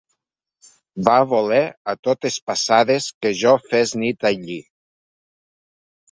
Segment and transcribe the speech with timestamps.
[1.07, 1.59] Va voler
[1.91, 4.57] a totes passades que jo fes nit allí.